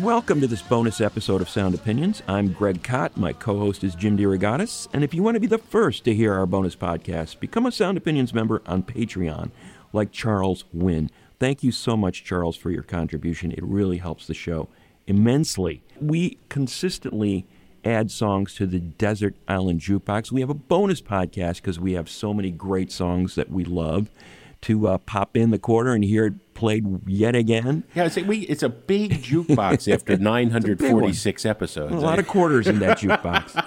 [0.00, 2.22] Welcome to this bonus episode of Sound Opinions.
[2.28, 3.16] I'm Greg Kot.
[3.16, 4.86] My co host is Jim DeRogatis.
[4.92, 7.72] And if you want to be the first to hear our bonus podcast, become a
[7.72, 9.50] Sound Opinions member on Patreon,
[9.92, 11.10] like Charles Wynn.
[11.40, 13.50] Thank you so much, Charles, for your contribution.
[13.50, 14.68] It really helps the show
[15.08, 15.82] immensely.
[16.00, 17.44] We consistently
[17.84, 20.30] add songs to the Desert Island Jukebox.
[20.30, 24.10] We have a bonus podcast because we have so many great songs that we love
[24.62, 27.84] to uh, pop in the quarter and hear it played yet again.
[27.94, 31.94] Yeah, it's, we, it's a big jukebox after 946 episodes.
[31.94, 33.64] A lot of quarters in that jukebox.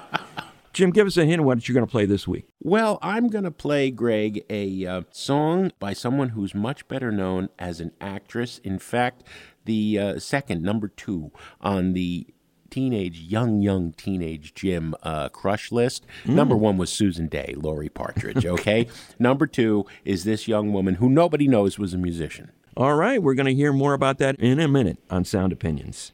[0.73, 2.45] Jim, give us a hint what you're going to play this week.
[2.61, 7.49] Well, I'm going to play, Greg, a uh, song by someone who's much better known
[7.59, 8.59] as an actress.
[8.59, 9.23] In fact,
[9.65, 12.27] the uh, second, number two, on the
[12.71, 16.05] teenage, young, young teenage Jim uh, crush list.
[16.25, 18.87] Number one was Susan Dey, Laurie Partridge, okay?
[19.19, 22.51] number two is this young woman who nobody knows was a musician.
[22.75, 26.13] All right, we're going to hear more about that in a minute on Sound Opinions.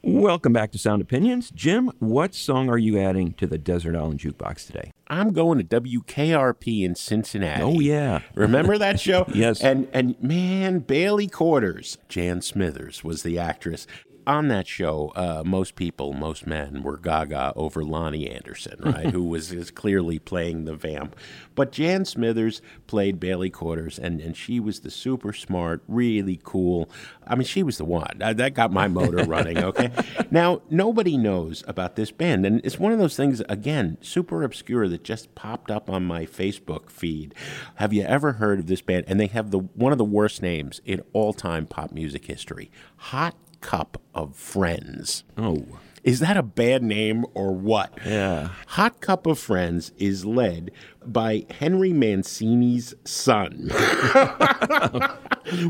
[0.04, 1.50] Welcome back to Sound Opinions.
[1.52, 4.90] Jim, what song are you adding to the Desert Island Jukebox today?
[5.06, 7.62] I'm going to WKRP in Cincinnati.
[7.62, 8.20] Oh, yeah.
[8.34, 9.24] Remember that show?
[9.32, 9.62] Yes.
[9.62, 13.86] And and man, Bailey Quarters, Jan Smithers was the actress.
[14.26, 19.06] On that show, uh, most people, most men were gaga over Loni Anderson, right?
[19.12, 21.16] Who was is clearly playing the vamp.
[21.54, 26.88] But Jan Smithers played Bailey Quarters, and, and she was the super smart, really cool.
[27.26, 28.18] I mean, she was the one.
[28.18, 29.90] That that got my motor running, okay?
[30.30, 34.88] now, nobody knows about this band, and it's one of those things, again, super obscure
[34.88, 37.34] that just popped up on my Facebook feed.
[37.76, 39.04] Have you ever heard of this band?
[39.08, 42.70] And they have the one of the worst names in all time pop music history
[42.96, 45.24] Hot Cup of Friends.
[45.38, 45.64] Oh,
[46.04, 47.96] Is that a bad name or what?
[48.04, 48.50] Yeah.
[48.66, 50.70] Hot Cup of Friends is led
[51.06, 53.70] by Henry Mancini's son.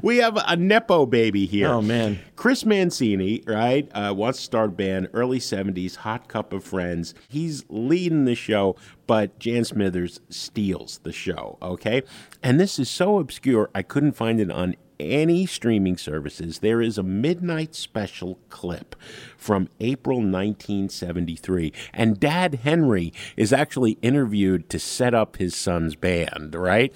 [0.02, 1.68] we have a Nepo baby here.
[1.68, 2.18] Oh, man.
[2.36, 7.14] Chris Mancini, right, uh, wants to start a band, early 70s, Hot Cup of Friends.
[7.28, 8.76] He's leading the show,
[9.06, 12.02] but Jan Smithers steals the show, okay?
[12.42, 16.60] And this is so obscure, I couldn't find it on any streaming services.
[16.60, 18.96] There is a midnight special clip
[19.36, 26.54] from April 1973, and Dad Henry is actually interviewed to set up his son's band,
[26.54, 26.92] right?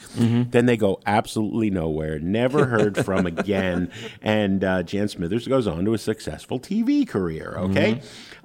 [0.51, 3.91] Then they go absolutely nowhere, never heard from again,
[4.23, 8.01] and uh, Jan Smithers goes on to a successful TV career, okay?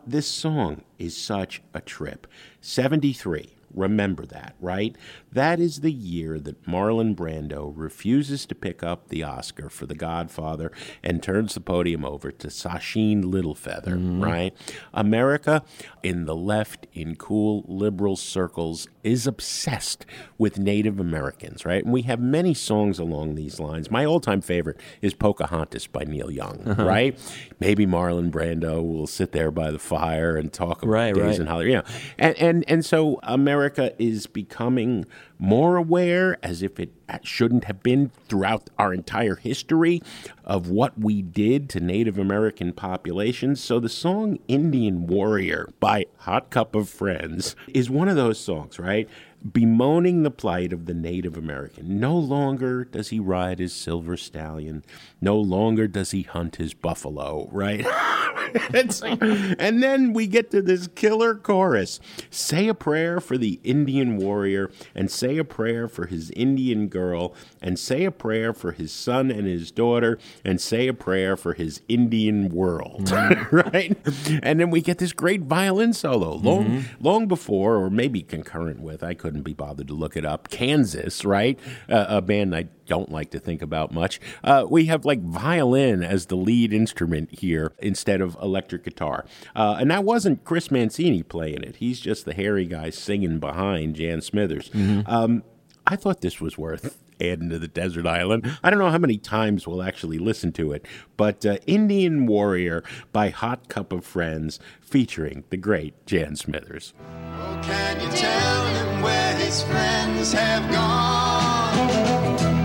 [0.06, 2.26] This song is such a trip.
[2.62, 3.54] 73.
[3.74, 4.96] Remember that, right?
[5.32, 9.96] That is the year that Marlon Brando refuses to pick up the Oscar for The
[9.96, 10.72] Godfather
[11.04, 14.24] and turns the podium over to Sacheen Littlefeather, mm-hmm.
[14.24, 14.54] right?
[14.94, 15.64] America,
[16.04, 20.06] in the left, in cool liberal circles, is obsessed
[20.38, 21.84] with Native Americans, right?
[21.84, 23.90] And we have many songs along these lines.
[23.90, 26.86] My all time favorite is Pocahontas by Neil Young, uh-huh.
[26.86, 27.20] right?
[27.60, 31.48] Maybe Marlon Brando will sit there by the fire and talk about Right, days right.
[31.48, 31.84] and you know.
[32.18, 33.61] And, and, and so America
[34.00, 35.06] is becoming
[35.42, 36.92] more aware, as if it
[37.24, 40.02] shouldn't have been throughout our entire history
[40.46, 43.60] of what we did to Native American populations.
[43.62, 48.78] So the song Indian Warrior by Hot Cup of Friends is one of those songs,
[48.78, 49.10] right?
[49.50, 52.00] bemoaning the plight of the Native American.
[52.00, 54.84] No longer does he ride his silver stallion.
[55.20, 57.86] No longer does he hunt his buffalo, right?
[58.74, 62.00] and then we get to this killer chorus
[62.30, 67.34] say a prayer for the Indian warrior, and say a prayer for his Indian girl,
[67.62, 71.54] and say a prayer for his son and his daughter, and say a prayer for
[71.54, 73.56] his Indian world, mm-hmm.
[73.56, 73.98] right?
[74.44, 77.04] And then we get this great violin solo long, mm-hmm.
[77.04, 81.26] long before, or maybe concurrent with, I couldn't be bothered to look it up, Kansas,
[81.26, 81.60] right?
[81.90, 84.20] Uh, a band I don't like to think about much.
[84.44, 89.24] Uh, we have like violin as the lead instrument here instead of electric guitar.
[89.56, 91.78] Uh, and that wasn't Chris Mancini playing it.
[91.78, 94.68] He's just the hairy guy singing behind Jan Smithers.
[94.72, 95.10] Mm-hmm.
[95.10, 95.44] Um,
[95.88, 98.58] I thought this was worth adding to the desert island.
[98.62, 100.86] I don't know how many times we'll actually listen to it,
[101.16, 102.84] but uh, Indian Warrior
[103.14, 106.94] by Hot Cup of Friends featuring the great Jan Smithers.
[107.00, 112.11] Oh, can you tell him where his friends have gone?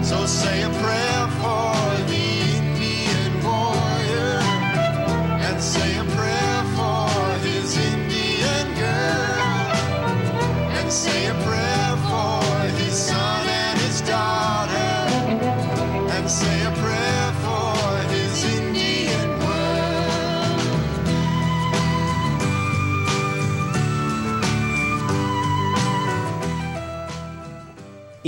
[0.02, 1.75] So say a prayer for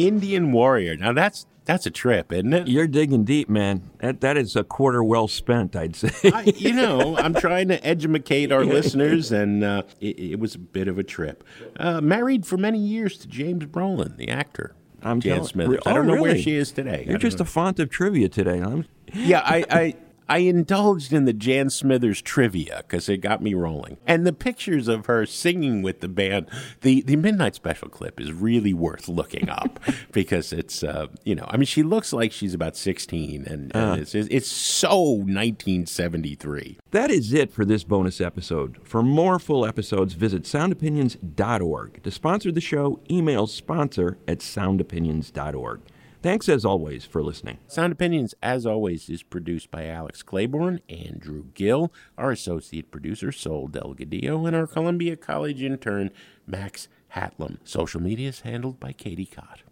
[0.06, 0.96] Indian Warrior.
[0.96, 2.66] Now that's that's a trip, isn't it?
[2.68, 3.90] You're digging deep, man.
[3.98, 6.30] That that is a quarter well spent, I'd say.
[6.32, 10.58] I, you know, I'm trying to educate our listeners, and uh, it, it was a
[10.58, 11.44] bit of a trip.
[11.78, 14.74] Uh, married for many years to James Brolin, the actor.
[15.02, 15.80] I'm Jan telling- Smithers.
[15.84, 17.04] Oh, I don't know where she is today.
[17.06, 17.42] You're just know.
[17.42, 18.60] a font of trivia today.
[18.60, 19.94] I'm, yeah, I, I
[20.28, 24.86] I indulged in the Jan Smithers trivia because it got me rolling, and the pictures
[24.88, 26.48] of her singing with the band.
[26.82, 29.80] the The midnight special clip is really worth looking up
[30.12, 34.00] because it's uh, you know I mean she looks like she's about sixteen, and, and
[34.00, 36.78] it's it's so nineteen seventy three.
[36.90, 38.78] That is it for this bonus episode.
[38.84, 42.02] For more full episodes, visit soundopinions.org.
[42.02, 45.80] To sponsor the show, email sponsor at soundopinions.org.
[46.20, 47.58] Thanks as always for listening.
[47.68, 53.68] Sound Opinions, as always, is produced by Alex Claiborne, Andrew Gill, our associate producer, Sol
[53.68, 56.10] Delgadillo, and our Columbia College intern,
[56.44, 57.58] Max Hatlam.
[57.62, 59.62] Social media is handled by Katie Cott.